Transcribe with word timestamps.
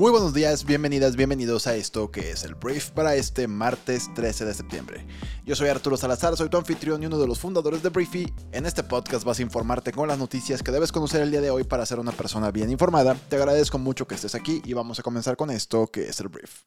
Muy 0.00 0.10
buenos 0.10 0.32
días, 0.32 0.64
bienvenidas, 0.64 1.14
bienvenidos 1.14 1.66
a 1.66 1.76
esto 1.76 2.10
que 2.10 2.30
es 2.30 2.44
el 2.44 2.54
brief 2.54 2.88
para 2.88 3.16
este 3.16 3.46
martes 3.46 4.08
13 4.14 4.46
de 4.46 4.54
septiembre. 4.54 5.06
Yo 5.44 5.54
soy 5.54 5.68
Arturo 5.68 5.94
Salazar, 5.98 6.38
soy 6.38 6.48
tu 6.48 6.56
anfitrión 6.56 7.02
y 7.02 7.06
uno 7.06 7.18
de 7.18 7.26
los 7.26 7.38
fundadores 7.38 7.82
de 7.82 7.90
Briefy. 7.90 8.32
En 8.50 8.64
este 8.64 8.82
podcast 8.82 9.26
vas 9.26 9.40
a 9.40 9.42
informarte 9.42 9.92
con 9.92 10.08
las 10.08 10.18
noticias 10.18 10.62
que 10.62 10.72
debes 10.72 10.90
conocer 10.90 11.20
el 11.20 11.30
día 11.30 11.42
de 11.42 11.50
hoy 11.50 11.64
para 11.64 11.84
ser 11.84 11.98
una 11.98 12.12
persona 12.12 12.50
bien 12.50 12.70
informada. 12.70 13.14
Te 13.28 13.36
agradezco 13.36 13.76
mucho 13.76 14.06
que 14.06 14.14
estés 14.14 14.34
aquí 14.34 14.62
y 14.64 14.72
vamos 14.72 14.98
a 14.98 15.02
comenzar 15.02 15.36
con 15.36 15.50
esto 15.50 15.86
que 15.88 16.08
es 16.08 16.18
el 16.20 16.28
brief. 16.28 16.62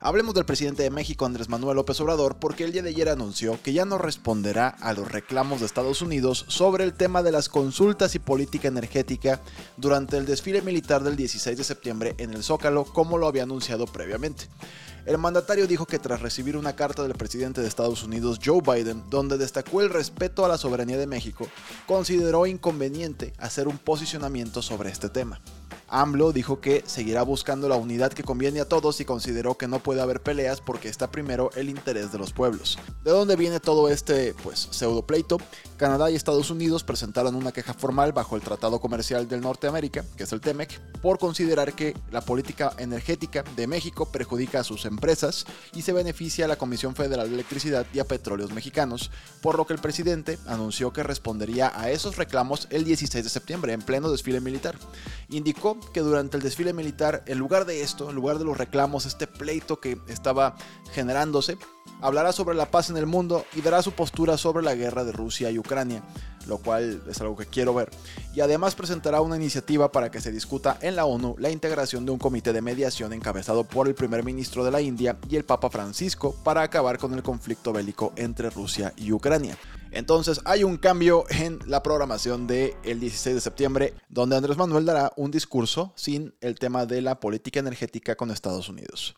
Hablemos 0.00 0.34
del 0.34 0.44
presidente 0.44 0.84
de 0.84 0.90
México, 0.90 1.26
Andrés 1.26 1.48
Manuel 1.48 1.76
López 1.76 2.00
Obrador, 2.00 2.36
porque 2.36 2.64
el 2.64 2.72
día 2.72 2.82
de 2.82 2.90
ayer 2.90 3.08
anunció 3.08 3.60
que 3.62 3.72
ya 3.72 3.84
no 3.84 3.98
responderá 3.98 4.68
a 4.68 4.92
los 4.92 5.10
reclamos 5.10 5.58
de 5.60 5.66
Estados 5.66 6.02
Unidos 6.02 6.44
sobre 6.48 6.84
el 6.84 6.94
tema 6.94 7.24
de 7.24 7.32
las 7.32 7.48
consultas 7.48 8.14
y 8.14 8.20
política 8.20 8.68
energética 8.68 9.40
durante 9.76 10.16
el 10.16 10.24
desfile 10.24 10.62
militar 10.62 11.02
del 11.02 11.16
16 11.16 11.58
de 11.58 11.64
septiembre 11.64 12.14
en 12.18 12.32
el 12.32 12.44
Zócalo, 12.44 12.84
como 12.84 13.18
lo 13.18 13.26
había 13.26 13.42
anunciado 13.42 13.86
previamente. 13.86 14.44
El 15.04 15.18
mandatario 15.18 15.66
dijo 15.66 15.86
que 15.86 15.98
tras 15.98 16.20
recibir 16.20 16.56
una 16.56 16.76
carta 16.76 17.02
del 17.02 17.14
presidente 17.14 17.60
de 17.60 17.66
Estados 17.66 18.02
Unidos, 18.02 18.38
Joe 18.44 18.60
Biden, 18.60 19.02
donde 19.10 19.38
destacó 19.38 19.80
el 19.80 19.90
respeto 19.90 20.44
a 20.44 20.48
la 20.48 20.58
soberanía 20.58 20.98
de 20.98 21.06
México, 21.06 21.48
consideró 21.86 22.46
inconveniente 22.46 23.32
hacer 23.38 23.68
un 23.68 23.78
posicionamiento 23.78 24.62
sobre 24.62 24.90
este 24.90 25.08
tema. 25.08 25.40
AMLO 25.88 26.32
dijo 26.32 26.60
que 26.60 26.82
seguirá 26.86 27.22
buscando 27.22 27.68
la 27.68 27.76
unidad 27.76 28.12
que 28.12 28.22
conviene 28.22 28.60
a 28.60 28.68
todos 28.68 29.00
y 29.00 29.04
consideró 29.04 29.56
que 29.56 29.68
no 29.68 29.78
puede 29.80 30.00
haber 30.00 30.20
peleas 30.22 30.60
porque 30.60 30.88
está 30.88 31.10
primero 31.10 31.50
el 31.56 31.68
interés 31.68 32.12
de 32.12 32.18
los 32.18 32.32
pueblos. 32.32 32.78
¿De 33.04 33.10
dónde 33.10 33.36
viene 33.36 33.60
todo 33.60 33.88
este 33.88 34.34
pues 34.42 34.68
pseudo 34.70 35.06
pleito? 35.06 35.38
Canadá 35.78 36.10
y 36.10 36.16
Estados 36.16 36.50
Unidos 36.50 36.82
presentaron 36.82 37.36
una 37.36 37.52
queja 37.52 37.72
formal 37.72 38.12
bajo 38.12 38.34
el 38.34 38.42
Tratado 38.42 38.80
Comercial 38.80 39.28
del 39.28 39.40
Norteamérica, 39.40 40.04
que 40.16 40.24
es 40.24 40.32
el 40.32 40.40
TEMEC, 40.40 40.80
por 41.00 41.20
considerar 41.20 41.72
que 41.72 41.96
la 42.10 42.20
política 42.20 42.72
energética 42.78 43.44
de 43.54 43.68
México 43.68 44.10
perjudica 44.10 44.58
a 44.58 44.64
sus 44.64 44.86
empresas 44.86 45.46
y 45.72 45.82
se 45.82 45.92
beneficia 45.92 46.46
a 46.46 46.48
la 46.48 46.56
Comisión 46.56 46.96
Federal 46.96 47.28
de 47.28 47.34
Electricidad 47.34 47.86
y 47.94 48.00
a 48.00 48.04
Petróleos 48.04 48.52
Mexicanos, 48.52 49.12
por 49.40 49.56
lo 49.56 49.68
que 49.68 49.72
el 49.72 49.78
presidente 49.78 50.36
anunció 50.48 50.92
que 50.92 51.04
respondería 51.04 51.72
a 51.72 51.90
esos 51.92 52.16
reclamos 52.16 52.66
el 52.70 52.82
16 52.82 53.22
de 53.22 53.30
septiembre 53.30 53.72
en 53.72 53.82
pleno 53.82 54.10
desfile 54.10 54.40
militar. 54.40 54.76
Indicó 55.28 55.78
que 55.92 56.00
durante 56.00 56.36
el 56.36 56.42
desfile 56.42 56.72
militar, 56.72 57.22
en 57.26 57.38
lugar 57.38 57.66
de 57.66 57.82
esto, 57.82 58.10
en 58.10 58.16
lugar 58.16 58.40
de 58.40 58.44
los 58.44 58.58
reclamos, 58.58 59.06
este 59.06 59.28
pleito 59.28 59.78
que 59.78 60.00
estaba 60.08 60.56
generándose, 60.92 61.56
hablará 62.00 62.32
sobre 62.32 62.56
la 62.56 62.70
paz 62.70 62.90
en 62.90 62.96
el 62.96 63.06
mundo 63.06 63.44
y 63.54 63.60
dará 63.60 63.82
su 63.82 63.92
postura 63.92 64.36
sobre 64.36 64.64
la 64.64 64.74
guerra 64.74 65.04
de 65.04 65.12
Rusia 65.12 65.50
y 65.50 65.58
Ucrania, 65.58 66.02
lo 66.46 66.58
cual 66.58 67.02
es 67.08 67.20
algo 67.20 67.36
que 67.36 67.46
quiero 67.46 67.74
ver. 67.74 67.90
Y 68.34 68.40
además 68.40 68.74
presentará 68.74 69.20
una 69.20 69.36
iniciativa 69.36 69.90
para 69.90 70.10
que 70.10 70.20
se 70.20 70.32
discuta 70.32 70.78
en 70.80 70.96
la 70.96 71.04
ONU 71.04 71.36
la 71.38 71.50
integración 71.50 72.06
de 72.06 72.12
un 72.12 72.18
comité 72.18 72.52
de 72.52 72.62
mediación 72.62 73.12
encabezado 73.12 73.64
por 73.64 73.88
el 73.88 73.94
primer 73.94 74.24
ministro 74.24 74.64
de 74.64 74.70
la 74.70 74.80
India 74.80 75.18
y 75.28 75.36
el 75.36 75.44
Papa 75.44 75.70
Francisco 75.70 76.34
para 76.44 76.62
acabar 76.62 76.98
con 76.98 77.14
el 77.14 77.22
conflicto 77.22 77.72
bélico 77.72 78.12
entre 78.16 78.50
Rusia 78.50 78.92
y 78.96 79.12
Ucrania. 79.12 79.56
Entonces 79.90 80.40
hay 80.44 80.64
un 80.64 80.76
cambio 80.76 81.24
en 81.30 81.58
la 81.66 81.82
programación 81.82 82.46
del 82.46 82.74
16 82.84 83.36
de 83.36 83.40
septiembre, 83.40 83.94
donde 84.08 84.36
Andrés 84.36 84.56
Manuel 84.56 84.84
dará 84.84 85.12
un 85.16 85.30
discurso 85.30 85.92
sin 85.96 86.34
el 86.40 86.58
tema 86.58 86.86
de 86.86 87.00
la 87.00 87.20
política 87.20 87.60
energética 87.60 88.14
con 88.14 88.30
Estados 88.30 88.68
Unidos. 88.68 89.16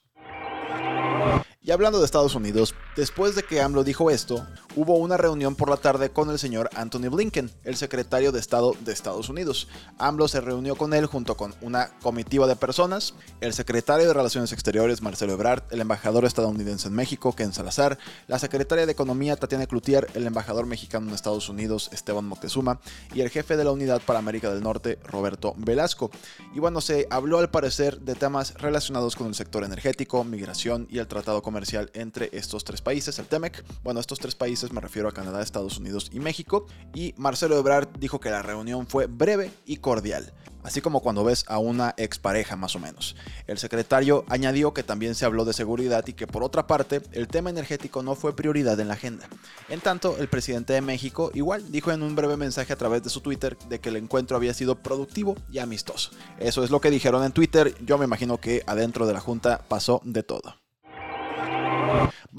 Y 1.71 1.73
hablando 1.73 2.01
de 2.01 2.05
Estados 2.05 2.35
Unidos, 2.35 2.75
después 2.97 3.37
de 3.37 3.45
que 3.45 3.61
AMLO 3.61 3.85
dijo 3.85 4.11
esto, 4.11 4.45
hubo 4.75 4.97
una 4.97 5.17
reunión 5.17 5.55
por 5.55 5.71
la 5.71 5.77
tarde 5.77 6.11
con 6.11 6.29
el 6.29 6.37
señor 6.37 6.69
Anthony 6.75 7.09
Blinken, 7.09 7.49
el 7.63 7.77
secretario 7.77 8.33
de 8.33 8.41
Estado 8.41 8.75
de 8.81 8.93
Estados 8.93 9.29
Unidos. 9.29 9.69
AMLO 9.97 10.27
se 10.27 10.41
reunió 10.41 10.75
con 10.75 10.95
él 10.95 11.07
junto 11.07 11.37
con 11.37 11.55
una 11.61 11.97
comitiva 12.03 12.49
de 12.49 12.57
personas, 12.57 13.15
el 13.41 13.53
secretario 13.53 14.09
de 14.09 14.15
Relaciones 14.15 14.51
Exteriores 14.51 15.01
Marcelo 15.01 15.35
Ebrard, 15.35 15.63
el 15.71 15.81
embajador 15.81 16.25
estadounidense 16.25 16.89
en 16.89 16.95
México 16.95 17.37
Ken 17.37 17.53
Salazar, 17.53 17.99
la 18.27 18.41
secretaria 18.41 18.85
de 18.85 18.91
Economía 18.91 19.37
Tatiana 19.37 19.69
Cloutier, 19.69 20.09
el 20.15 20.27
embajador 20.27 20.67
mexicano 20.67 21.07
en 21.07 21.15
Estados 21.15 21.49
Unidos 21.49 21.89
Esteban 21.93 22.25
Moctezuma 22.25 22.81
y 23.15 23.21
el 23.21 23.31
jefe 23.31 23.57
de 23.57 23.63
la 23.63 23.71
Unidad 23.71 24.03
para 24.05 24.19
América 24.19 24.53
del 24.53 24.65
Norte 24.65 24.99
Roberto 25.05 25.55
Velasco. 25.57 26.11
Y 26.53 26.59
bueno, 26.59 26.81
se 26.81 27.07
habló 27.11 27.39
al 27.39 27.53
parecer 27.53 28.01
de 28.01 28.17
temas 28.17 28.55
relacionados 28.55 29.15
con 29.15 29.29
el 29.29 29.37
sector 29.37 29.63
energético, 29.63 30.25
migración 30.25 30.89
y 30.91 30.99
el 30.99 31.07
tratado 31.07 31.43
comercial 31.43 31.60
entre 31.95 32.31
estos 32.33 32.65
tres 32.65 32.81
países, 32.81 33.19
el 33.19 33.27
TEMEC. 33.27 33.65
Bueno, 33.83 34.01
estos 34.01 34.19
tres 34.19 34.35
países 34.35 34.73
me 34.73 34.81
refiero 34.81 35.09
a 35.09 35.13
Canadá, 35.13 35.43
Estados 35.43 35.79
Unidos 35.79 36.11
y 36.13 36.21
México. 36.21 36.67
Y 36.95 37.15
Marcelo 37.17 37.59
Ebrard 37.59 37.89
dijo 37.99 38.21
que 38.21 38.31
la 38.31 38.43
reunión 38.43 38.87
fue 38.87 39.07
breve 39.07 39.51
y 39.67 39.77
cordial 39.77 40.33
así 40.63 40.81
como 40.81 41.01
cuando 41.01 41.25
ves 41.25 41.45
a 41.49 41.59
una 41.59 41.95
expareja 41.97 42.57
más 42.57 42.77
o 42.77 42.79
menos. 42.79 43.17
El 43.47 43.59
secretario 43.59 44.25
añadió 44.29 44.75
que 44.75 44.83
también 44.83 45.15
se 45.15 45.25
habló 45.25 45.45
de 45.45 45.53
seguridad 45.53 46.07
y 46.07 46.13
que 46.13 46.27
por 46.27 46.43
otra 46.43 46.67
parte 46.67 47.03
el 47.13 47.29
tema 47.29 47.51
energético 47.51 48.03
no 48.03 48.15
fue 48.15 48.37
prioridad 48.37 48.79
en 48.81 48.89
la 48.89 48.95
agenda. 48.95 49.29
En 49.69 49.81
tanto, 49.81 50.17
el 50.19 50.29
presidente 50.29 50.73
de 50.73 50.81
México 50.81 51.31
igual 51.35 51.71
dijo 51.71 51.93
en 51.93 52.03
un 52.03 52.17
breve 52.17 52.37
mensaje 52.37 52.73
a 52.73 52.77
través 52.77 53.03
de 53.03 53.11
su 53.11 53.21
Twitter 53.21 53.57
de 53.69 53.81
que 53.81 53.89
el 53.89 53.97
encuentro 53.97 54.37
había 54.37 54.55
sido 54.55 54.77
productivo 54.77 55.37
y 55.51 55.59
amistoso. 55.59 56.11
Eso 56.39 56.65
es 56.65 56.71
lo 56.71 56.81
que 56.81 56.91
dijeron 56.91 57.25
en 57.25 57.33
Twitter, 57.33 57.75
yo 57.85 57.99
me 57.99 58.05
imagino 58.05 58.39
que 58.39 58.63
adentro 58.67 59.07
de 59.07 59.13
la 59.13 59.21
Junta 59.21 59.65
pasó 59.69 60.01
de 60.05 60.23
todo. 60.23 60.57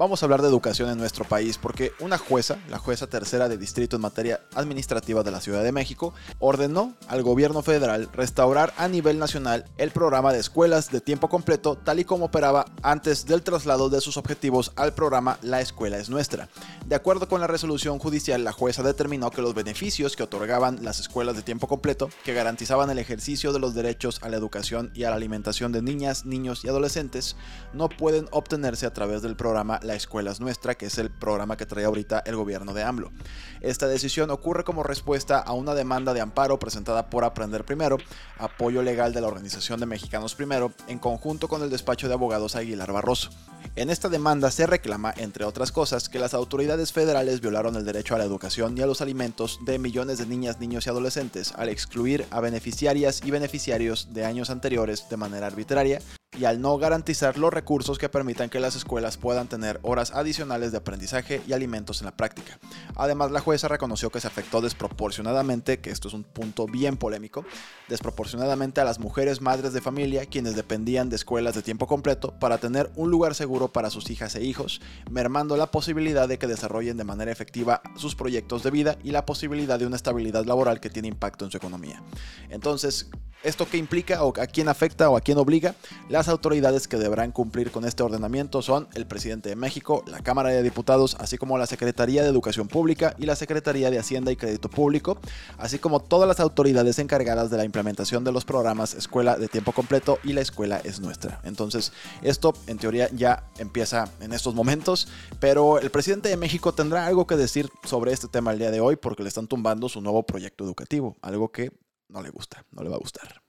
Vamos 0.02 0.20
a 0.20 0.26
hablar 0.26 0.42
de 0.42 0.48
educación 0.48 0.90
en 0.90 0.98
nuestro 0.98 1.24
país 1.24 1.58
porque 1.58 1.92
una 2.00 2.18
jueza, 2.18 2.58
la 2.68 2.78
jueza 2.78 3.06
tercera 3.06 3.48
de 3.48 3.56
distrito 3.56 3.94
en 3.94 4.02
materia 4.02 4.40
administrativa 4.56 5.22
de 5.22 5.30
la 5.30 5.40
Ciudad 5.40 5.62
de 5.62 5.70
México, 5.70 6.12
ordenó 6.40 6.96
al 7.06 7.22
gobierno 7.22 7.62
federal 7.62 8.08
restaurar 8.12 8.74
a 8.78 8.88
nivel 8.88 9.20
nacional 9.20 9.64
el 9.78 9.92
programa 9.92 10.32
de 10.32 10.40
escuelas 10.40 10.90
de 10.90 11.00
tiempo 11.00 11.28
completo 11.28 11.76
tal 11.76 12.00
y 12.00 12.04
como 12.04 12.24
operaba 12.24 12.64
antes 12.82 13.26
del 13.26 13.42
traslado 13.42 13.90
de 13.90 14.00
sus 14.00 14.16
objetivos 14.16 14.72
al 14.74 14.92
programa 14.92 15.38
La 15.40 15.60
Escuela 15.60 15.98
es 15.98 16.10
Nuestra. 16.10 16.48
De 16.84 16.96
acuerdo 16.96 17.28
con 17.28 17.40
la 17.40 17.46
resolución 17.46 18.00
judicial, 18.00 18.42
la 18.42 18.50
jueza 18.50 18.82
determinó 18.82 19.30
que 19.30 19.40
los 19.40 19.54
beneficios 19.54 20.16
que 20.16 20.24
otorgaban 20.24 20.82
las 20.82 20.98
escuelas 20.98 21.36
de 21.36 21.42
tiempo 21.42 21.68
completo, 21.68 22.10
que 22.24 22.34
garantizaban 22.34 22.90
el 22.90 22.98
ejercicio 22.98 23.52
de 23.52 23.60
los 23.60 23.72
derechos 23.72 24.18
a 24.24 24.28
la 24.28 24.36
educación 24.36 24.90
y 24.96 25.04
a 25.04 25.10
la 25.10 25.16
alimentación 25.16 25.70
de 25.70 25.80
niñas, 25.80 26.26
niños 26.26 26.64
y 26.64 26.68
adolescentes, 26.68 27.36
no 27.72 27.88
pueden 27.88 28.26
obtenerse 28.32 28.84
a 28.84 28.92
través 28.92 29.22
del 29.22 29.36
programa 29.36 29.78
La 29.92 29.96
Escuela 29.96 30.30
es 30.30 30.40
Nuestra, 30.40 30.74
que 30.74 30.86
es 30.86 30.96
el 30.96 31.10
programa 31.10 31.58
que 31.58 31.66
trae 31.66 31.84
ahorita 31.84 32.22
el 32.24 32.34
gobierno 32.34 32.72
de 32.72 32.82
AMLO. 32.82 33.12
Esta 33.60 33.86
decisión 33.86 34.30
ocurre 34.30 34.64
como 34.64 34.82
respuesta 34.82 35.38
a 35.38 35.52
una 35.52 35.74
demanda 35.74 36.14
de 36.14 36.22
amparo 36.22 36.58
presentada 36.58 37.10
por 37.10 37.24
Aprender 37.24 37.66
Primero, 37.66 37.98
apoyo 38.38 38.80
legal 38.80 39.12
de 39.12 39.20
la 39.20 39.26
Organización 39.26 39.80
de 39.80 39.84
Mexicanos 39.84 40.34
Primero, 40.34 40.72
en 40.88 40.98
conjunto 40.98 41.46
con 41.46 41.62
el 41.62 41.68
despacho 41.68 42.08
de 42.08 42.14
abogados 42.14 42.56
Aguilar 42.56 42.90
Barroso. 42.90 43.28
En 43.76 43.90
esta 43.90 44.08
demanda 44.08 44.50
se 44.50 44.66
reclama, 44.66 45.12
entre 45.14 45.44
otras 45.44 45.72
cosas, 45.72 46.08
que 46.08 46.18
las 46.18 46.32
autoridades 46.32 46.90
federales 46.90 47.42
violaron 47.42 47.76
el 47.76 47.84
derecho 47.84 48.14
a 48.14 48.18
la 48.18 48.24
educación 48.24 48.78
y 48.78 48.80
a 48.80 48.86
los 48.86 49.02
alimentos 49.02 49.58
de 49.66 49.78
millones 49.78 50.16
de 50.16 50.24
niñas, 50.24 50.58
niños 50.58 50.86
y 50.86 50.88
adolescentes 50.88 51.52
al 51.54 51.68
excluir 51.68 52.24
a 52.30 52.40
beneficiarias 52.40 53.20
y 53.22 53.30
beneficiarios 53.30 54.14
de 54.14 54.24
años 54.24 54.48
anteriores 54.48 55.10
de 55.10 55.18
manera 55.18 55.48
arbitraria 55.48 56.00
y 56.38 56.46
al 56.46 56.60
no 56.60 56.78
garantizar 56.78 57.36
los 57.36 57.52
recursos 57.52 57.98
que 57.98 58.08
permitan 58.08 58.48
que 58.48 58.60
las 58.60 58.74
escuelas 58.74 59.18
puedan 59.18 59.48
tener 59.48 59.78
horas 59.82 60.12
adicionales 60.12 60.72
de 60.72 60.78
aprendizaje 60.78 61.42
y 61.46 61.52
alimentos 61.52 62.00
en 62.00 62.06
la 62.06 62.16
práctica. 62.16 62.58
Además, 62.96 63.30
la 63.30 63.40
jueza 63.40 63.68
reconoció 63.68 64.10
que 64.10 64.20
se 64.20 64.28
afectó 64.28 64.60
desproporcionadamente, 64.60 65.80
que 65.80 65.90
esto 65.90 66.08
es 66.08 66.14
un 66.14 66.24
punto 66.24 66.66
bien 66.66 66.96
polémico, 66.96 67.44
desproporcionadamente 67.88 68.80
a 68.80 68.84
las 68.84 68.98
mujeres 68.98 69.42
madres 69.42 69.72
de 69.74 69.82
familia 69.82 70.24
quienes 70.24 70.56
dependían 70.56 71.10
de 71.10 71.16
escuelas 71.16 71.54
de 71.54 71.62
tiempo 71.62 71.86
completo 71.86 72.34
para 72.38 72.58
tener 72.58 72.90
un 72.96 73.10
lugar 73.10 73.34
seguro 73.34 73.68
para 73.68 73.90
sus 73.90 74.08
hijas 74.10 74.34
e 74.34 74.42
hijos, 74.42 74.80
mermando 75.10 75.56
la 75.56 75.70
posibilidad 75.70 76.28
de 76.28 76.38
que 76.38 76.46
desarrollen 76.46 76.96
de 76.96 77.04
manera 77.04 77.30
efectiva 77.30 77.82
sus 77.96 78.14
proyectos 78.14 78.62
de 78.62 78.70
vida 78.70 78.96
y 79.04 79.10
la 79.10 79.26
posibilidad 79.26 79.78
de 79.78 79.86
una 79.86 79.96
estabilidad 79.96 80.46
laboral 80.46 80.80
que 80.80 80.90
tiene 80.90 81.08
impacto 81.08 81.44
en 81.44 81.50
su 81.50 81.58
economía. 81.58 82.02
Entonces, 82.48 83.10
¿Esto 83.42 83.66
qué 83.68 83.76
implica 83.76 84.22
o 84.22 84.32
a 84.40 84.46
quién 84.46 84.68
afecta 84.68 85.10
o 85.10 85.16
a 85.16 85.20
quién 85.20 85.36
obliga? 85.36 85.74
Las 86.08 86.28
autoridades 86.28 86.86
que 86.86 86.96
deberán 86.96 87.32
cumplir 87.32 87.72
con 87.72 87.84
este 87.84 88.04
ordenamiento 88.04 88.62
son 88.62 88.86
el 88.94 89.04
presidente 89.04 89.48
de 89.48 89.56
México, 89.56 90.04
la 90.06 90.20
Cámara 90.20 90.50
de 90.50 90.62
Diputados, 90.62 91.16
así 91.18 91.38
como 91.38 91.58
la 91.58 91.66
Secretaría 91.66 92.22
de 92.22 92.28
Educación 92.28 92.68
Pública 92.68 93.16
y 93.18 93.26
la 93.26 93.34
Secretaría 93.34 93.90
de 93.90 93.98
Hacienda 93.98 94.30
y 94.30 94.36
Crédito 94.36 94.70
Público, 94.70 95.18
así 95.58 95.80
como 95.80 95.98
todas 95.98 96.28
las 96.28 96.38
autoridades 96.38 97.00
encargadas 97.00 97.50
de 97.50 97.56
la 97.56 97.64
implementación 97.64 98.22
de 98.22 98.30
los 98.30 98.44
programas 98.44 98.94
Escuela 98.94 99.36
de 99.36 99.48
Tiempo 99.48 99.72
Completo 99.72 100.20
y 100.22 100.34
La 100.34 100.40
Escuela 100.40 100.80
es 100.84 101.00
Nuestra. 101.00 101.40
Entonces, 101.42 101.92
esto 102.22 102.54
en 102.68 102.78
teoría 102.78 103.08
ya 103.10 103.50
empieza 103.58 104.08
en 104.20 104.32
estos 104.32 104.54
momentos, 104.54 105.08
pero 105.40 105.80
el 105.80 105.90
presidente 105.90 106.28
de 106.28 106.36
México 106.36 106.74
tendrá 106.74 107.06
algo 107.06 107.26
que 107.26 107.36
decir 107.36 107.68
sobre 107.82 108.12
este 108.12 108.28
tema 108.28 108.52
el 108.52 108.60
día 108.60 108.70
de 108.70 108.80
hoy 108.80 108.94
porque 108.94 109.24
le 109.24 109.28
están 109.28 109.48
tumbando 109.48 109.88
su 109.88 110.00
nuevo 110.00 110.22
proyecto 110.22 110.62
educativo, 110.64 111.16
algo 111.22 111.50
que 111.50 111.72
no 112.08 112.22
le 112.22 112.30
gusta, 112.30 112.64
no 112.70 112.82
le 112.82 112.88
va 112.88 112.96
a 112.96 113.00
gustar. 113.00 113.42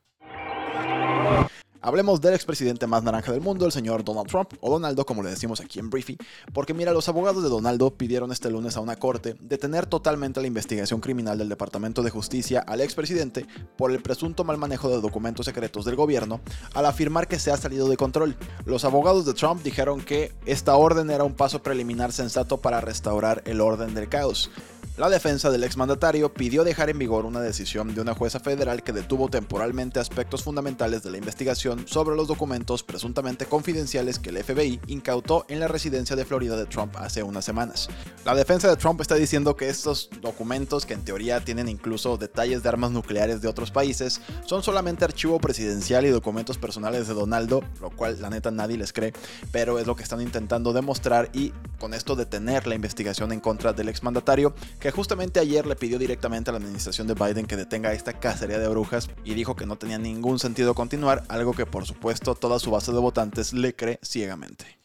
Hablemos 1.85 2.21
del 2.21 2.33
expresidente 2.33 2.87
más 2.87 3.03
naranja 3.03 3.33
del 3.33 3.41
mundo, 3.41 3.65
el 3.65 3.73
señor 3.73 4.05
Donald 4.05 4.29
Trump, 4.29 4.53
o 4.61 4.71
Donaldo 4.71 5.05
como 5.05 5.21
le 5.21 5.31
decimos 5.31 5.59
aquí 5.59 5.79
en 5.79 5.89
Briefy, 5.89 6.17
porque 6.53 6.73
mira, 6.73 6.93
los 6.93 7.09
abogados 7.09 7.43
de 7.43 7.49
Donaldo 7.49 7.97
pidieron 7.97 8.31
este 8.31 8.49
lunes 8.49 8.77
a 8.77 8.79
una 8.79 8.95
corte 8.95 9.35
detener 9.41 9.85
totalmente 9.85 10.39
la 10.39 10.47
investigación 10.47 11.01
criminal 11.01 11.37
del 11.37 11.49
Departamento 11.49 12.01
de 12.01 12.09
Justicia 12.09 12.61
al 12.61 12.79
expresidente 12.79 13.45
por 13.75 13.91
el 13.91 14.01
presunto 14.01 14.45
mal 14.45 14.57
manejo 14.57 14.87
de 14.87 15.01
documentos 15.01 15.45
secretos 15.45 15.83
del 15.83 15.97
gobierno, 15.97 16.39
al 16.73 16.85
afirmar 16.85 17.27
que 17.27 17.37
se 17.37 17.51
ha 17.51 17.57
salido 17.57 17.89
de 17.89 17.97
control. 17.97 18.37
Los 18.63 18.85
abogados 18.85 19.25
de 19.25 19.33
Trump 19.33 19.61
dijeron 19.61 19.99
que 19.99 20.31
esta 20.45 20.77
orden 20.77 21.09
era 21.09 21.25
un 21.25 21.33
paso 21.33 21.61
preliminar 21.61 22.13
sensato 22.13 22.61
para 22.61 22.79
restaurar 22.79 23.41
el 23.45 23.59
orden 23.59 23.93
del 23.93 24.07
caos. 24.07 24.49
La 24.95 25.09
defensa 25.09 25.49
del 25.49 25.63
exmandatario 25.63 26.31
pidió 26.31 26.63
dejar 26.63 26.91
en 26.91 26.99
vigor 26.99 27.25
una 27.25 27.41
decisión 27.41 27.95
de 27.95 28.01
una 28.01 28.13
jueza 28.13 28.39
federal 28.39 28.83
que 28.83 28.91
detuvo 28.91 29.27
temporalmente 29.27 29.99
aspectos 29.99 30.43
fundamentales 30.43 31.01
de 31.01 31.09
la 31.09 31.17
investigación 31.17 31.87
sobre 31.87 32.15
los 32.15 32.27
documentos 32.27 32.83
presuntamente 32.83 33.47
confidenciales 33.47 34.19
que 34.19 34.29
el 34.29 34.43
FBI 34.43 34.79
incautó 34.85 35.47
en 35.49 35.59
la 35.59 35.67
residencia 35.67 36.15
de 36.15 36.25
Florida 36.25 36.55
de 36.55 36.67
Trump 36.67 36.95
hace 36.97 37.23
unas 37.23 37.43
semanas. 37.43 37.89
La 38.23 38.35
defensa 38.35 38.69
de 38.69 38.75
Trump 38.75 39.01
está 39.01 39.15
diciendo 39.15 39.55
que 39.55 39.67
estos 39.67 40.11
documentos, 40.21 40.85
que 40.85 40.93
en 40.93 41.03
teoría 41.03 41.43
tienen 41.43 41.69
incluso 41.69 42.17
detalles 42.17 42.61
de 42.61 42.69
armas 42.69 42.91
nucleares 42.91 43.41
de 43.41 43.47
otros 43.47 43.71
países, 43.71 44.21
son 44.45 44.61
solamente 44.61 45.05
archivo 45.05 45.39
presidencial 45.39 46.05
y 46.05 46.09
documentos 46.09 46.59
personales 46.59 47.07
de 47.07 47.15
Donaldo, 47.15 47.63
lo 47.81 47.89
cual 47.89 48.21
la 48.21 48.29
neta 48.29 48.51
nadie 48.51 48.77
les 48.77 48.93
cree, 48.93 49.11
pero 49.51 49.79
es 49.79 49.87
lo 49.87 49.95
que 49.95 50.03
están 50.03 50.21
intentando 50.21 50.71
demostrar 50.71 51.31
y 51.33 51.51
con 51.83 51.93
esto 51.93 52.15
detener 52.15 52.65
la 52.65 52.75
investigación 52.75 53.33
en 53.33 53.41
contra 53.41 53.73
del 53.73 53.89
exmandatario 53.89 54.55
que 54.79 54.89
justamente 54.89 55.41
ayer 55.41 55.65
le 55.65 55.75
pidió 55.75 55.99
directamente 55.99 56.49
a 56.49 56.53
la 56.53 56.59
administración 56.59 57.07
de 57.07 57.13
Biden 57.13 57.45
que 57.45 57.57
detenga 57.57 57.91
esta 57.91 58.21
cacería 58.21 58.57
de 58.57 58.69
brujas 58.69 59.09
y 59.25 59.33
dijo 59.33 59.57
que 59.57 59.65
no 59.65 59.75
tenía 59.75 59.97
ningún 59.97 60.39
sentido 60.39 60.75
continuar, 60.75 61.25
algo 61.27 61.51
que 61.51 61.65
por 61.65 61.85
supuesto 61.85 62.35
toda 62.35 62.57
su 62.59 62.71
base 62.71 62.93
de 62.93 62.99
votantes 62.99 63.51
le 63.51 63.75
cree 63.75 63.99
ciegamente. 64.01 64.79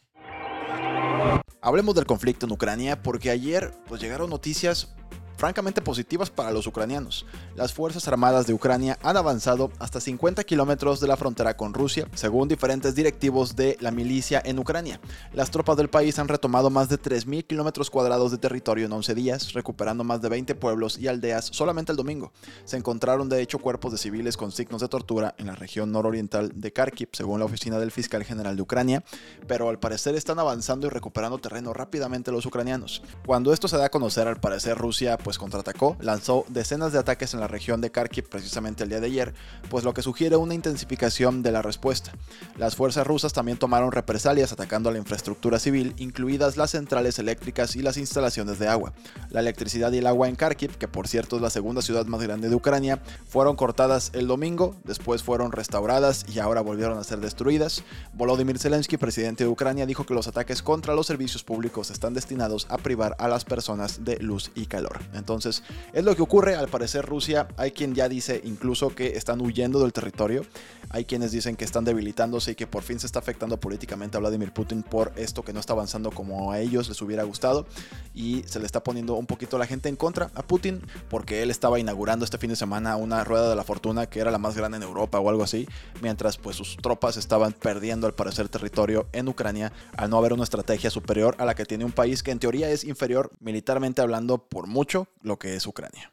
Hablemos 1.60 1.94
del 1.94 2.04
conflicto 2.04 2.46
en 2.46 2.52
Ucrania 2.52 3.00
porque 3.00 3.30
ayer 3.30 3.72
pues 3.86 4.00
llegaron 4.00 4.28
noticias 4.28 4.96
francamente 5.38 5.81
positivas 5.81 6.31
para 6.31 6.50
los 6.50 6.67
ucranianos. 6.67 7.25
Las 7.55 7.73
Fuerzas 7.73 8.06
Armadas 8.08 8.46
de 8.46 8.55
Ucrania 8.55 8.99
han 9.02 9.17
avanzado 9.17 9.70
hasta 9.79 10.00
50 10.00 10.43
kilómetros 10.44 11.00
de 11.00 11.06
la 11.06 11.17
frontera 11.17 11.56
con 11.56 11.73
Rusia, 11.73 12.08
según 12.14 12.49
diferentes 12.49 12.94
directivos 12.94 13.55
de 13.55 13.76
la 13.81 13.93
milicia 13.93 14.43
en 14.44 14.58
Ucrania. 14.58 15.00
Las 15.32 15.50
tropas 15.50 15.76
del 15.76 15.88
país 15.88 16.19
han 16.19 16.29
retomado 16.29 16.70
más 16.70 16.88
de 16.88 17.00
3.000 17.00 17.46
kilómetros 17.46 17.88
cuadrados 17.88 18.32
de 18.32 18.38
territorio 18.38 18.87
en 18.87 18.93
11 18.93 19.14
días, 19.14 19.52
recuperando 19.52 20.02
más 20.02 20.20
de 20.20 20.29
20 20.29 20.56
pueblos 20.56 20.99
y 20.99 21.06
aldeas 21.06 21.46
solamente 21.52 21.93
el 21.93 21.96
domingo. 21.96 22.32
Se 22.64 22.76
encontraron 22.76 23.29
de 23.29 23.40
hecho 23.40 23.61
cuerpos 23.61 23.93
de 23.93 23.99
civiles 23.99 24.37
con 24.37 24.50
signos 24.50 24.81
de 24.81 24.88
tortura 24.88 25.37
en 25.38 25.46
la 25.46 25.55
región 25.55 25.93
nororiental 25.93 26.50
de 26.55 26.73
Kharkiv, 26.73 27.11
según 27.12 27.38
la 27.38 27.46
oficina 27.46 27.79
del 27.79 27.93
fiscal 27.93 28.25
general 28.25 28.56
de 28.56 28.62
Ucrania, 28.62 29.05
pero 29.46 29.69
al 29.69 29.79
parecer 29.79 30.17
están 30.17 30.40
avanzando 30.40 30.88
y 30.88 30.90
recuperando 30.90 31.38
terreno 31.38 31.73
rápidamente 31.73 32.32
los 32.32 32.44
ucranianos. 32.44 33.02
Cuando 33.25 33.52
esto 33.52 33.69
se 33.69 33.76
da 33.76 33.87
a 33.87 33.90
conocer, 33.90 34.26
al 34.26 34.40
parecer 34.40 34.76
Rusia 34.76 35.17
pues 35.28 35.36
contraatacó, 35.36 35.94
lanzó 36.00 36.46
decenas 36.48 36.90
de 36.94 36.98
ataques 36.98 37.34
en 37.34 37.40
la 37.40 37.48
región 37.48 37.82
de 37.82 37.90
Kharkiv 37.90 38.30
precisamente 38.30 38.84
el 38.84 38.88
día 38.88 38.98
de 38.98 39.08
ayer, 39.08 39.34
pues 39.69 39.84
lo 39.84 39.92
que 39.92 40.00
sugiere 40.00 40.36
una 40.36 40.54
intensificación 40.54 41.42
de 41.42 41.52
la 41.52 41.60
respuesta. 41.60 42.12
Las 42.56 42.76
fuerzas 42.76 43.06
rusas 43.06 43.34
también 43.34 43.58
tomaron 43.58 43.92
represalias 43.92 44.52
atacando 44.52 44.88
a 44.88 44.92
la 44.92 44.96
infraestructura 44.96 45.58
civil, 45.58 45.92
incluidas 45.98 46.56
las 46.56 46.70
centrales 46.70 47.19
eléctricas 47.19 47.76
y 47.76 47.82
las 47.82 47.98
instalaciones 47.98 48.58
de 48.58 48.69
agua. 48.69 48.94
La 49.28 49.40
electricidad 49.40 49.92
y 49.92 49.98
el 49.98 50.06
agua 50.06 50.30
en 50.30 50.36
Kharkiv, 50.36 50.78
que 50.78 50.88
por 50.88 51.08
cierto 51.08 51.36
es 51.36 51.42
la 51.42 51.50
segunda 51.50 51.82
ciudad 51.82 52.06
más 52.06 52.22
grande 52.22 52.48
de 52.48 52.54
Ucrania, 52.54 53.02
fueron 53.28 53.54
cortadas 53.54 54.12
el 54.14 54.28
domingo, 54.28 54.76
después 54.84 55.22
fueron 55.22 55.52
restauradas 55.52 56.25
y 56.26 56.38
ahora 56.38 56.62
volvieron 56.62 56.96
a 56.96 57.04
ser 57.04 57.20
destruidas. 57.20 57.84
Volodymyr 58.14 58.58
Zelensky, 58.58 58.96
presidente 58.96 59.44
de 59.44 59.50
Ucrania, 59.50 59.84
dijo 59.84 60.06
que 60.06 60.14
los 60.14 60.26
ataques 60.26 60.62
contra 60.62 60.94
los 60.94 61.06
servicios 61.06 61.44
públicos 61.44 61.90
están 61.90 62.14
destinados 62.14 62.66
a 62.70 62.78
privar 62.78 63.14
a 63.19 63.28
las 63.28 63.44
personas 63.44 64.06
de 64.06 64.16
luz 64.20 64.52
y 64.54 64.64
calor. 64.64 65.00
Entonces, 65.18 65.62
es 65.92 66.04
lo 66.04 66.16
que 66.16 66.22
ocurre. 66.22 66.54
Al 66.54 66.68
parecer, 66.68 67.04
Rusia, 67.04 67.48
hay 67.56 67.72
quien 67.72 67.94
ya 67.94 68.08
dice 68.08 68.40
incluso 68.44 68.94
que 68.94 69.16
están 69.16 69.40
huyendo 69.40 69.80
del 69.80 69.92
territorio. 69.92 70.44
Hay 70.90 71.04
quienes 71.04 71.32
dicen 71.32 71.56
que 71.56 71.64
están 71.64 71.84
debilitándose 71.84 72.52
y 72.52 72.54
que 72.54 72.66
por 72.66 72.82
fin 72.82 72.98
se 72.98 73.06
está 73.06 73.18
afectando 73.18 73.58
políticamente 73.58 74.16
a 74.16 74.20
Vladimir 74.20 74.52
Putin 74.52 74.82
por 74.82 75.12
esto 75.16 75.42
que 75.42 75.52
no 75.52 75.60
está 75.60 75.74
avanzando 75.74 76.10
como 76.10 76.52
a 76.52 76.60
ellos 76.60 76.88
les 76.88 77.02
hubiera 77.02 77.24
gustado. 77.24 77.66
Y 78.14 78.42
se 78.46 78.58
le 78.58 78.66
está 78.66 78.82
poniendo 78.82 79.14
un 79.14 79.26
poquito 79.26 79.58
la 79.58 79.66
gente 79.66 79.88
en 79.88 79.96
contra 79.96 80.30
a 80.34 80.42
Putin 80.42 80.82
porque 81.10 81.42
él 81.42 81.50
estaba 81.50 81.78
inaugurando 81.78 82.24
este 82.24 82.38
fin 82.38 82.50
de 82.50 82.56
semana 82.56 82.96
una 82.96 83.24
rueda 83.24 83.50
de 83.50 83.56
la 83.56 83.64
fortuna 83.64 84.06
que 84.06 84.20
era 84.20 84.30
la 84.30 84.38
más 84.38 84.56
grande 84.56 84.78
en 84.78 84.82
Europa 84.82 85.18
o 85.18 85.28
algo 85.28 85.42
así. 85.42 85.68
Mientras 86.00 86.38
pues 86.38 86.56
sus 86.56 86.76
tropas 86.76 87.16
estaban 87.16 87.52
perdiendo 87.52 88.06
al 88.06 88.14
parecer 88.14 88.48
territorio 88.48 89.08
en 89.12 89.28
Ucrania 89.28 89.72
al 89.96 90.10
no 90.10 90.18
haber 90.18 90.32
una 90.32 90.44
estrategia 90.44 90.90
superior 90.90 91.34
a 91.38 91.44
la 91.44 91.54
que 91.54 91.64
tiene 91.64 91.84
un 91.84 91.92
país 91.92 92.22
que 92.22 92.30
en 92.30 92.38
teoría 92.38 92.70
es 92.70 92.84
inferior 92.84 93.30
militarmente 93.40 94.00
hablando 94.00 94.38
por 94.38 94.66
mucho 94.66 95.07
lo 95.22 95.38
que 95.38 95.55
es 95.55 95.66
Ucrania. 95.66 96.12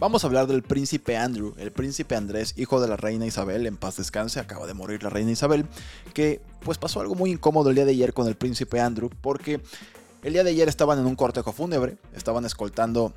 Vamos 0.00 0.24
a 0.24 0.26
hablar 0.26 0.46
del 0.46 0.62
príncipe 0.62 1.16
Andrew, 1.16 1.54
el 1.56 1.72
príncipe 1.72 2.16
Andrés, 2.16 2.54
hijo 2.56 2.80
de 2.80 2.88
la 2.88 2.96
reina 2.96 3.26
Isabel, 3.26 3.66
en 3.66 3.76
paz 3.76 3.96
descanse, 3.96 4.40
acaba 4.40 4.66
de 4.66 4.74
morir 4.74 5.02
la 5.02 5.08
reina 5.08 5.30
Isabel, 5.30 5.66
que 6.12 6.42
pues 6.60 6.78
pasó 6.78 7.00
algo 7.00 7.14
muy 7.14 7.30
incómodo 7.30 7.70
el 7.70 7.76
día 7.76 7.84
de 7.84 7.92
ayer 7.92 8.12
con 8.12 8.26
el 8.26 8.34
príncipe 8.34 8.80
Andrew, 8.80 9.08
porque 9.20 9.60
el 10.22 10.32
día 10.32 10.42
de 10.42 10.50
ayer 10.50 10.68
estaban 10.68 10.98
en 10.98 11.06
un 11.06 11.14
cortejo 11.14 11.52
fúnebre, 11.52 11.96
estaban 12.14 12.44
escoltando 12.44 13.14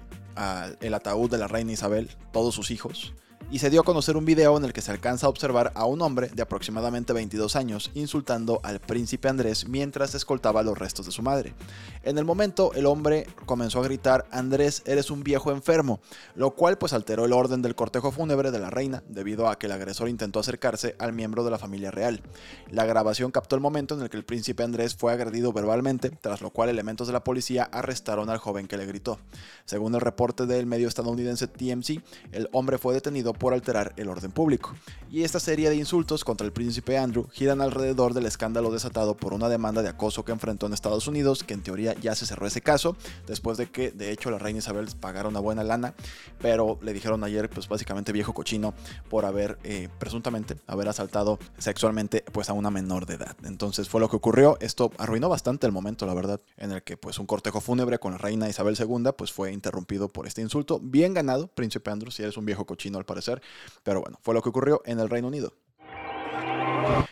el 0.81 0.93
ataúd 0.93 1.31
de 1.31 1.39
la 1.39 1.47
reina 1.47 1.71
Isabel, 1.71 2.09
todos 2.31 2.53
sus 2.53 2.69
hijos, 2.69 3.13
y 3.49 3.59
se 3.59 3.69
dio 3.69 3.81
a 3.81 3.85
conocer 3.85 4.17
un 4.17 4.25
video 4.25 4.57
en 4.57 4.65
el 4.65 4.73
que 4.73 4.81
se 4.81 4.91
alcanza 4.91 5.25
a 5.25 5.29
observar 5.29 5.71
a 5.75 5.85
un 5.85 6.01
hombre 6.01 6.29
de 6.33 6.41
aproximadamente 6.41 7.13
22 7.13 7.55
años 7.55 7.91
insultando 7.93 8.59
al 8.63 8.79
príncipe 8.79 9.29
Andrés 9.29 9.67
mientras 9.67 10.15
escoltaba 10.15 10.63
los 10.63 10.77
restos 10.77 11.05
de 11.05 11.11
su 11.11 11.21
madre. 11.21 11.53
En 12.03 12.17
el 12.17 12.25
momento 12.25 12.73
el 12.73 12.85
hombre 12.85 13.25
comenzó 13.45 13.79
a 13.79 13.83
gritar 13.83 14.27
Andrés 14.31 14.83
eres 14.85 15.11
un 15.11 15.23
viejo 15.23 15.51
enfermo, 15.51 16.01
lo 16.35 16.51
cual 16.51 16.77
pues 16.77 16.91
alteró 16.93 17.25
el 17.25 17.33
orden 17.33 17.61
del 17.61 17.75
cortejo 17.75 18.11
fúnebre 18.11 18.51
de 18.51 18.59
la 18.59 18.69
reina 18.69 19.03
debido 19.07 19.47
a 19.47 19.57
que 19.57 19.67
el 19.67 19.71
agresor 19.71 20.09
intentó 20.09 20.39
acercarse 20.39 20.95
al 20.99 21.13
miembro 21.13 21.45
de 21.45 21.51
la 21.51 21.57
familia 21.57 21.91
real. 21.91 22.21
La 22.69 22.85
grabación 22.85 23.31
captó 23.31 23.55
el 23.55 23.61
momento 23.61 23.95
en 23.95 24.01
el 24.01 24.09
que 24.09 24.17
el 24.17 24.25
príncipe 24.25 24.63
Andrés 24.63 24.95
fue 24.95 25.13
agredido 25.13 25.53
verbalmente, 25.53 26.09
tras 26.09 26.41
lo 26.41 26.49
cual 26.49 26.69
elementos 26.69 27.07
de 27.07 27.13
la 27.13 27.23
policía 27.23 27.63
arrestaron 27.63 28.29
al 28.29 28.39
joven 28.39 28.67
que 28.67 28.77
le 28.77 28.85
gritó. 28.85 29.19
Según 29.65 29.95
el 29.95 30.01
reporte 30.01 30.45
del 30.45 30.65
medio 30.65 30.87
estadounidense 30.87 31.47
TMC, 31.47 32.01
el 32.33 32.49
hombre 32.51 32.77
fue 32.77 32.93
detenido 32.93 33.26
por 33.33 33.53
alterar 33.53 33.93
el 33.97 34.09
orden 34.09 34.31
público. 34.31 34.73
Y 35.09 35.23
esta 35.23 35.39
serie 35.39 35.69
de 35.69 35.75
insultos 35.77 36.25
contra 36.25 36.45
el 36.45 36.51
príncipe 36.51 36.97
Andrew 36.97 37.27
giran 37.31 37.61
alrededor 37.61 38.13
del 38.13 38.25
escándalo 38.25 38.71
desatado 38.71 39.15
por 39.15 39.33
una 39.33 39.47
demanda 39.47 39.81
de 39.81 39.87
acoso 39.87 40.25
que 40.25 40.33
enfrentó 40.33 40.65
en 40.65 40.73
Estados 40.73 41.07
Unidos, 41.07 41.43
que 41.45 41.53
en 41.53 41.63
teoría 41.63 41.93
ya 41.93 42.13
se 42.13 42.25
cerró 42.25 42.45
ese 42.45 42.59
caso, 42.59 42.97
después 43.25 43.57
de 43.57 43.67
que 43.71 43.91
de 43.91 44.11
hecho 44.11 44.31
la 44.31 44.37
reina 44.37 44.59
Isabel 44.59 44.87
pagara 44.99 45.29
una 45.29 45.39
buena 45.39 45.63
lana, 45.63 45.93
pero 46.39 46.77
le 46.81 46.91
dijeron 46.91 47.23
ayer 47.23 47.49
pues 47.49 47.69
básicamente 47.69 48.11
viejo 48.11 48.33
cochino 48.33 48.73
por 49.09 49.25
haber 49.25 49.57
eh, 49.63 49.87
presuntamente 49.97 50.57
haber 50.67 50.89
asaltado 50.89 51.39
sexualmente 51.57 52.25
pues 52.33 52.49
a 52.49 52.53
una 52.53 52.69
menor 52.69 53.05
de 53.05 53.15
edad. 53.15 53.37
Entonces 53.45 53.87
fue 53.87 54.01
lo 54.01 54.09
que 54.09 54.17
ocurrió, 54.17 54.57
esto 54.59 54.91
arruinó 54.97 55.29
bastante 55.29 55.67
el 55.67 55.71
momento 55.71 56.05
la 56.05 56.13
verdad, 56.13 56.41
en 56.57 56.71
el 56.71 56.83
que 56.83 56.97
pues 56.97 57.17
un 57.17 57.27
cortejo 57.27 57.61
fúnebre 57.61 57.97
con 57.97 58.11
la 58.11 58.17
reina 58.17 58.49
Isabel 58.49 58.75
II 58.77 59.11
pues 59.17 59.31
fue 59.31 59.53
interrumpido 59.53 60.09
por 60.09 60.27
este 60.27 60.41
insulto, 60.41 60.79
bien 60.81 61.13
ganado 61.13 61.47
príncipe 61.47 61.91
Andrew, 61.91 62.11
si 62.11 62.23
eres 62.23 62.35
un 62.35 62.45
viejo 62.45 62.65
cochino 62.65 62.97
al 62.97 63.05
parecer 63.05 63.16
pero 63.83 64.01
bueno, 64.01 64.19
fue 64.21 64.33
lo 64.33 64.41
que 64.41 64.49
ocurrió 64.49 64.81
en 64.85 64.99
el 64.99 65.09
Reino 65.09 65.27
Unido. 65.27 65.53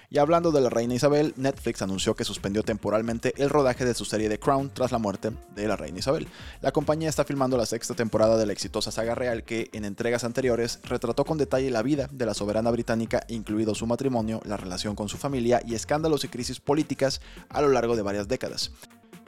Y 0.09 0.17
hablando 0.17 0.51
de 0.51 0.61
la 0.61 0.69
reina 0.69 0.93
Isabel, 0.93 1.33
Netflix 1.35 1.81
anunció 1.81 2.15
que 2.15 2.23
suspendió 2.23 2.63
temporalmente 2.63 3.33
el 3.37 3.49
rodaje 3.49 3.83
de 3.85 3.93
su 3.93 4.05
serie 4.05 4.29
The 4.29 4.39
Crown 4.39 4.71
tras 4.73 4.91
la 4.91 4.97
muerte 4.97 5.31
de 5.55 5.67
la 5.67 5.75
reina 5.75 5.99
Isabel. 5.99 6.27
La 6.61 6.71
compañía 6.71 7.09
está 7.09 7.25
filmando 7.25 7.57
la 7.57 7.65
sexta 7.65 7.95
temporada 7.95 8.37
de 8.37 8.45
la 8.45 8.53
exitosa 8.53 8.91
saga 8.91 9.15
real 9.15 9.43
que, 9.43 9.69
en 9.73 9.83
entregas 9.83 10.23
anteriores, 10.23 10.79
retrató 10.83 11.25
con 11.25 11.37
detalle 11.37 11.69
la 11.71 11.81
vida 11.81 12.07
de 12.11 12.25
la 12.25 12.33
soberana 12.33 12.71
británica, 12.71 13.25
incluido 13.27 13.75
su 13.75 13.87
matrimonio, 13.87 14.41
la 14.45 14.57
relación 14.57 14.95
con 14.95 15.09
su 15.09 15.17
familia 15.17 15.61
y 15.65 15.75
escándalos 15.75 16.23
y 16.23 16.29
crisis 16.29 16.59
políticas 16.59 17.21
a 17.49 17.61
lo 17.61 17.69
largo 17.69 17.95
de 17.95 18.03
varias 18.03 18.27
décadas. 18.27 18.71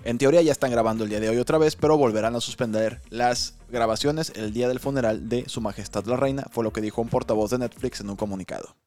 En 0.07 0.17
teoría 0.17 0.41
ya 0.41 0.53
están 0.53 0.71
grabando 0.71 1.03
el 1.03 1.09
día 1.09 1.19
de 1.19 1.27
hoy 1.27 1.37
otra 1.37 1.57
vez, 1.57 1.75
pero 1.75 1.97
volverán 1.97 2.33
a 2.33 2.39
suspender 2.39 3.01
las 3.09 3.55
grabaciones 3.67 4.31
el 4.37 4.53
día 4.53 4.69
del 4.69 4.79
funeral 4.79 5.27
de 5.27 5.43
Su 5.49 5.59
Majestad 5.59 6.05
la 6.05 6.15
Reina, 6.15 6.45
fue 6.49 6.63
lo 6.63 6.71
que 6.71 6.79
dijo 6.79 7.01
un 7.01 7.09
portavoz 7.09 7.51
de 7.51 7.57
Netflix 7.57 7.99
en 7.99 8.09
un 8.09 8.15
comunicado. 8.15 8.77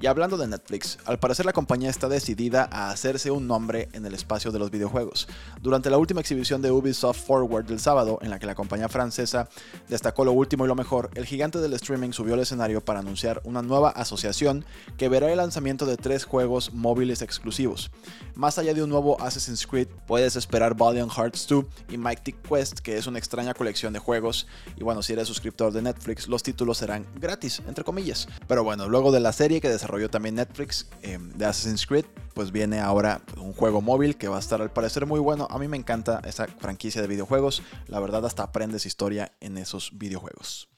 Y 0.00 0.06
hablando 0.06 0.36
de 0.36 0.46
Netflix, 0.46 0.96
al 1.06 1.18
parecer 1.18 1.44
la 1.44 1.52
compañía 1.52 1.90
está 1.90 2.08
decidida 2.08 2.68
a 2.70 2.90
hacerse 2.90 3.32
un 3.32 3.48
nombre 3.48 3.88
en 3.92 4.06
el 4.06 4.14
espacio 4.14 4.52
de 4.52 4.60
los 4.60 4.70
videojuegos. 4.70 5.26
Durante 5.60 5.90
la 5.90 5.98
última 5.98 6.20
exhibición 6.20 6.62
de 6.62 6.70
Ubisoft 6.70 7.26
Forward 7.26 7.64
del 7.64 7.80
sábado, 7.80 8.20
en 8.22 8.30
la 8.30 8.38
que 8.38 8.46
la 8.46 8.54
compañía 8.54 8.88
francesa 8.88 9.48
destacó 9.88 10.24
lo 10.24 10.30
último 10.30 10.64
y 10.64 10.68
lo 10.68 10.76
mejor, 10.76 11.10
el 11.16 11.26
gigante 11.26 11.58
del 11.58 11.72
streaming 11.72 12.12
subió 12.12 12.34
al 12.34 12.40
escenario 12.40 12.80
para 12.80 13.00
anunciar 13.00 13.40
una 13.42 13.60
nueva 13.60 13.90
asociación 13.90 14.64
que 14.96 15.08
verá 15.08 15.32
el 15.32 15.38
lanzamiento 15.38 15.84
de 15.84 15.96
tres 15.96 16.24
juegos 16.24 16.72
móviles 16.72 17.20
exclusivos. 17.20 17.90
Más 18.36 18.56
allá 18.56 18.74
de 18.74 18.84
un 18.84 18.90
nuevo 18.90 19.20
Assassin's 19.20 19.66
Creed, 19.66 19.88
puedes 20.06 20.36
esperar 20.36 20.76
Valiant 20.76 21.10
Hearts 21.10 21.44
2 21.48 21.64
y 21.90 21.98
Mighty 21.98 22.34
Quest, 22.34 22.78
que 22.78 22.98
es 22.98 23.08
una 23.08 23.18
extraña 23.18 23.52
colección 23.52 23.92
de 23.92 23.98
juegos. 23.98 24.46
Y 24.76 24.84
bueno, 24.84 25.02
si 25.02 25.12
eres 25.12 25.26
suscriptor 25.26 25.72
de 25.72 25.82
Netflix, 25.82 26.28
los 26.28 26.44
títulos 26.44 26.78
serán 26.78 27.04
gratis, 27.16 27.60
entre 27.66 27.82
comillas. 27.82 28.28
Pero 28.46 28.62
bueno, 28.62 28.88
luego 28.88 29.10
de 29.10 29.18
la 29.18 29.32
serie 29.32 29.60
que 29.60 29.68
desarrolló 29.68 29.87
también 30.10 30.34
Netflix 30.34 30.86
em, 31.02 31.30
de 31.32 31.46
Assassin's 31.46 31.86
Creed, 31.86 32.04
pues 32.34 32.52
viene 32.52 32.80
ahora 32.80 33.22
un 33.38 33.52
juego 33.52 33.80
móvil 33.80 34.16
que 34.16 34.28
va 34.28 34.36
a 34.36 34.40
estar 34.40 34.60
al 34.60 34.70
parecer 34.70 35.06
muy 35.06 35.18
bueno. 35.18 35.48
A 35.50 35.58
mí 35.58 35.66
me 35.66 35.76
encanta 35.76 36.20
esa 36.24 36.46
franquicia 36.46 37.00
de 37.00 37.08
videojuegos. 37.08 37.62
La 37.86 37.98
verdad 37.98 38.24
hasta 38.24 38.44
aprendes 38.44 38.86
historia 38.86 39.32
en 39.40 39.58
esos 39.58 39.98
videojuegos. 39.98 40.68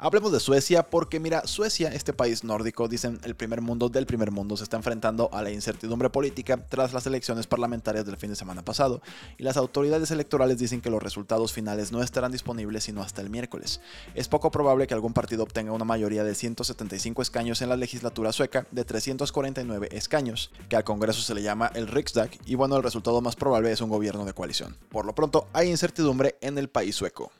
Hablemos 0.00 0.30
de 0.30 0.38
Suecia 0.38 0.84
porque 0.84 1.18
mira, 1.18 1.44
Suecia, 1.48 1.88
este 1.88 2.12
país 2.12 2.44
nórdico, 2.44 2.86
dicen 2.86 3.18
el 3.24 3.34
primer 3.34 3.60
mundo 3.60 3.88
del 3.88 4.06
primer 4.06 4.30
mundo, 4.30 4.56
se 4.56 4.62
está 4.62 4.76
enfrentando 4.76 5.28
a 5.32 5.42
la 5.42 5.50
incertidumbre 5.50 6.08
política 6.08 6.56
tras 6.68 6.92
las 6.92 7.04
elecciones 7.08 7.48
parlamentarias 7.48 8.06
del 8.06 8.16
fin 8.16 8.30
de 8.30 8.36
semana 8.36 8.64
pasado 8.64 9.02
y 9.38 9.42
las 9.42 9.56
autoridades 9.56 10.12
electorales 10.12 10.60
dicen 10.60 10.80
que 10.80 10.88
los 10.88 11.02
resultados 11.02 11.52
finales 11.52 11.90
no 11.90 12.00
estarán 12.00 12.30
disponibles 12.30 12.84
sino 12.84 13.02
hasta 13.02 13.22
el 13.22 13.28
miércoles. 13.28 13.80
Es 14.14 14.28
poco 14.28 14.52
probable 14.52 14.86
que 14.86 14.94
algún 14.94 15.14
partido 15.14 15.42
obtenga 15.42 15.72
una 15.72 15.84
mayoría 15.84 16.22
de 16.22 16.36
175 16.36 17.20
escaños 17.20 17.60
en 17.60 17.68
la 17.68 17.76
legislatura 17.76 18.30
sueca 18.30 18.68
de 18.70 18.84
349 18.84 19.88
escaños, 19.90 20.52
que 20.68 20.76
al 20.76 20.84
Congreso 20.84 21.22
se 21.22 21.34
le 21.34 21.42
llama 21.42 21.72
el 21.74 21.88
Riksdag 21.88 22.30
y 22.46 22.54
bueno, 22.54 22.76
el 22.76 22.84
resultado 22.84 23.20
más 23.20 23.34
probable 23.34 23.72
es 23.72 23.80
un 23.80 23.90
gobierno 23.90 24.24
de 24.24 24.32
coalición. 24.32 24.76
Por 24.90 25.06
lo 25.06 25.16
pronto, 25.16 25.48
hay 25.52 25.68
incertidumbre 25.68 26.36
en 26.40 26.56
el 26.56 26.68
país 26.68 26.94
sueco. 26.94 27.32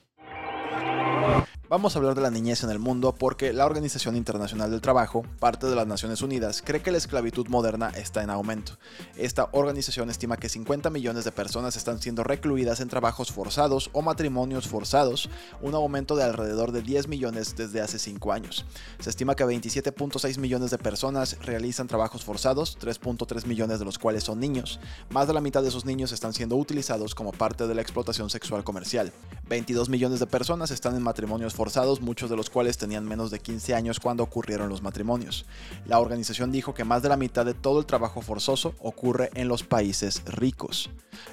Vamos 1.70 1.94
a 1.94 1.98
hablar 1.98 2.14
de 2.14 2.22
la 2.22 2.30
niñez 2.30 2.64
en 2.64 2.70
el 2.70 2.78
mundo 2.78 3.14
porque 3.14 3.52
la 3.52 3.66
Organización 3.66 4.16
Internacional 4.16 4.70
del 4.70 4.80
Trabajo, 4.80 5.26
parte 5.38 5.66
de 5.66 5.76
las 5.76 5.86
Naciones 5.86 6.22
Unidas, 6.22 6.62
cree 6.64 6.80
que 6.80 6.90
la 6.90 6.96
esclavitud 6.96 7.46
moderna 7.48 7.90
está 7.90 8.22
en 8.22 8.30
aumento. 8.30 8.78
Esta 9.18 9.50
organización 9.52 10.08
estima 10.08 10.38
que 10.38 10.48
50 10.48 10.88
millones 10.88 11.26
de 11.26 11.32
personas 11.32 11.76
están 11.76 12.00
siendo 12.00 12.24
recluidas 12.24 12.80
en 12.80 12.88
trabajos 12.88 13.32
forzados 13.32 13.90
o 13.92 14.00
matrimonios 14.00 14.66
forzados, 14.66 15.28
un 15.60 15.74
aumento 15.74 16.16
de 16.16 16.24
alrededor 16.24 16.72
de 16.72 16.80
10 16.80 17.06
millones 17.06 17.54
desde 17.54 17.82
hace 17.82 17.98
5 17.98 18.32
años. 18.32 18.64
Se 18.98 19.10
estima 19.10 19.36
que 19.36 19.44
27.6 19.44 20.38
millones 20.38 20.70
de 20.70 20.78
personas 20.78 21.36
realizan 21.42 21.86
trabajos 21.86 22.24
forzados, 22.24 22.78
3.3 22.78 23.44
millones 23.44 23.78
de 23.78 23.84
los 23.84 23.98
cuales 23.98 24.24
son 24.24 24.40
niños. 24.40 24.80
Más 25.10 25.26
de 25.26 25.34
la 25.34 25.42
mitad 25.42 25.60
de 25.60 25.68
esos 25.68 25.84
niños 25.84 26.12
están 26.12 26.32
siendo 26.32 26.56
utilizados 26.56 27.14
como 27.14 27.32
parte 27.32 27.66
de 27.66 27.74
la 27.74 27.82
explotación 27.82 28.30
sexual 28.30 28.64
comercial. 28.64 29.12
22 29.50 29.90
millones 29.90 30.20
de 30.20 30.26
personas 30.26 30.70
están 30.70 30.96
en 30.96 31.02
matrimonios 31.02 31.57
forzados, 31.58 32.00
muchos 32.00 32.30
de 32.30 32.36
los 32.36 32.50
cuales 32.50 32.78
tenían 32.78 33.04
menos 33.04 33.32
de 33.32 33.40
15 33.40 33.74
años 33.74 33.98
cuando 33.98 34.22
ocurrieron 34.22 34.68
los 34.68 34.80
matrimonios. 34.80 35.44
La 35.86 35.98
organización 35.98 36.52
dijo 36.52 36.72
que 36.72 36.84
más 36.84 37.02
de 37.02 37.08
la 37.08 37.16
mitad 37.16 37.44
de 37.44 37.52
todo 37.52 37.80
el 37.80 37.86
trabajo 37.86 38.20
forzoso 38.20 38.74
ocurre 38.78 39.30
en 39.34 39.48
los 39.48 39.64
países 39.64 40.22
ricos. 40.24 40.88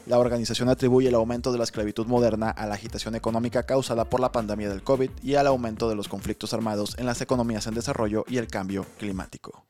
La 0.08 0.18
organización 0.18 0.68
atribuye 0.70 1.10
el 1.10 1.16
aumento 1.16 1.52
de 1.52 1.60
la 1.60 1.64
esclavitud 1.64 2.08
moderna 2.08 2.50
a 2.50 2.66
la 2.66 2.74
agitación 2.74 3.14
económica 3.14 3.68
causada 3.68 4.06
por 4.06 4.20
la 4.20 4.32
pandemia 4.32 4.68
del 4.68 4.82
COVID 4.82 5.12
y 5.22 5.36
al 5.36 5.46
aumento 5.46 5.88
de 5.90 5.96
los 5.96 6.08
conflictos 6.08 6.56
armados 6.56 6.98
en 6.98 7.06
las 7.06 7.22
economías 7.22 7.68
en 7.68 7.76
desarrollo 7.76 8.26
y 8.28 8.38
el 8.38 8.48
cambio 8.48 8.88
climático. 8.98 9.64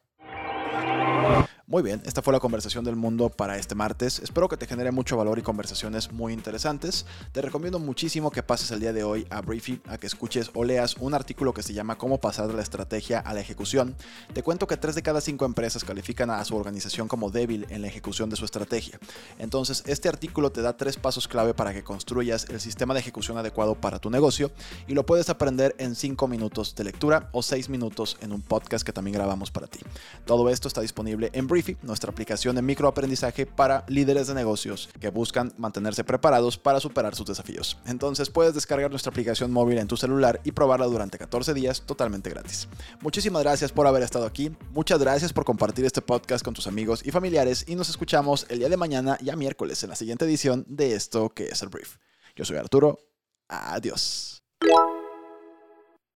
Muy 1.67 1.81
bien, 1.81 1.99
esta 2.05 2.21
fue 2.21 2.31
la 2.31 2.39
conversación 2.39 2.85
del 2.85 2.95
mundo 2.95 3.29
para 3.29 3.57
este 3.57 3.73
martes. 3.73 4.19
Espero 4.19 4.47
que 4.47 4.55
te 4.55 4.67
genere 4.67 4.91
mucho 4.91 5.17
valor 5.17 5.39
y 5.39 5.41
conversaciones 5.41 6.11
muy 6.11 6.31
interesantes. 6.31 7.07
Te 7.31 7.41
recomiendo 7.41 7.79
muchísimo 7.79 8.29
que 8.29 8.43
pases 8.43 8.69
el 8.69 8.81
día 8.81 8.93
de 8.93 9.03
hoy 9.03 9.25
a 9.31 9.41
Briefy, 9.41 9.81
a 9.87 9.97
que 9.97 10.05
escuches 10.05 10.51
o 10.53 10.63
leas 10.63 10.95
un 10.97 11.15
artículo 11.15 11.55
que 11.55 11.63
se 11.63 11.73
llama 11.73 11.97
Cómo 11.97 12.19
pasar 12.19 12.47
de 12.47 12.53
la 12.53 12.61
estrategia 12.61 13.19
a 13.19 13.33
la 13.33 13.39
ejecución. 13.39 13.95
Te 14.35 14.43
cuento 14.43 14.67
que 14.67 14.77
3 14.77 14.93
de 14.93 15.01
cada 15.01 15.21
5 15.21 15.43
empresas 15.43 15.83
califican 15.83 16.29
a 16.29 16.45
su 16.45 16.55
organización 16.55 17.07
como 17.07 17.31
débil 17.31 17.65
en 17.71 17.81
la 17.81 17.87
ejecución 17.87 18.29
de 18.29 18.35
su 18.35 18.45
estrategia. 18.45 18.99
Entonces, 19.39 19.81
este 19.87 20.07
artículo 20.07 20.51
te 20.51 20.61
da 20.61 20.77
tres 20.77 20.97
pasos 20.97 21.27
clave 21.27 21.55
para 21.55 21.73
que 21.73 21.83
construyas 21.83 22.45
el 22.51 22.61
sistema 22.61 22.93
de 22.93 22.99
ejecución 22.99 23.39
adecuado 23.39 23.73
para 23.73 23.97
tu 23.97 24.11
negocio 24.11 24.51
y 24.87 24.93
lo 24.93 25.07
puedes 25.07 25.31
aprender 25.31 25.75
en 25.79 25.95
5 25.95 26.27
minutos 26.27 26.75
de 26.75 26.83
lectura 26.83 27.29
o 27.31 27.41
6 27.41 27.69
minutos 27.69 28.17
en 28.21 28.33
un 28.33 28.43
podcast 28.43 28.85
que 28.85 28.93
también 28.93 29.15
grabamos 29.15 29.49
para 29.49 29.65
ti. 29.65 29.79
Todo 30.25 30.51
esto 30.51 30.67
está 30.67 30.81
disponible 30.81 31.31
en 31.33 31.54
Briefy, 31.55 31.77
nuestra 31.83 32.11
aplicación 32.11 32.57
de 32.57 32.61
microaprendizaje 32.61 33.45
para 33.45 33.85
líderes 33.87 34.27
de 34.27 34.33
negocios 34.33 34.89
que 34.99 35.07
buscan 35.07 35.53
mantenerse 35.57 36.03
preparados 36.03 36.57
para 36.57 36.81
superar 36.81 37.15
sus 37.15 37.27
desafíos. 37.27 37.77
Entonces 37.85 38.29
puedes 38.29 38.53
descargar 38.53 38.89
nuestra 38.89 39.09
aplicación 39.09 39.53
móvil 39.53 39.77
en 39.77 39.87
tu 39.87 39.95
celular 39.95 40.41
y 40.43 40.51
probarla 40.51 40.85
durante 40.87 41.17
14 41.17 41.53
días 41.53 41.83
totalmente 41.83 42.29
gratis. 42.29 42.67
Muchísimas 42.99 43.41
gracias 43.43 43.71
por 43.71 43.87
haber 43.87 44.03
estado 44.03 44.25
aquí, 44.25 44.51
muchas 44.73 44.99
gracias 44.99 45.31
por 45.31 45.45
compartir 45.45 45.85
este 45.85 46.01
podcast 46.01 46.43
con 46.43 46.53
tus 46.53 46.67
amigos 46.67 47.01
y 47.05 47.11
familiares 47.11 47.63
y 47.69 47.75
nos 47.75 47.87
escuchamos 47.87 48.45
el 48.49 48.59
día 48.59 48.67
de 48.67 48.75
mañana, 48.75 49.17
ya 49.21 49.37
miércoles, 49.37 49.81
en 49.81 49.91
la 49.91 49.95
siguiente 49.95 50.25
edición 50.25 50.65
de 50.67 50.93
esto 50.93 51.29
que 51.29 51.45
es 51.45 51.61
el 51.61 51.69
brief. 51.69 51.95
Yo 52.35 52.43
soy 52.43 52.57
Arturo, 52.57 52.99
adiós. 53.47 54.43